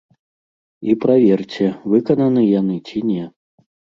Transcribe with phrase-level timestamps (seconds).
[0.93, 3.29] І праверце, выкананы яны ці не.